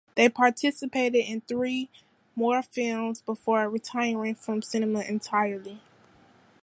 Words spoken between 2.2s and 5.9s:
more films before retiring from cinema entirely.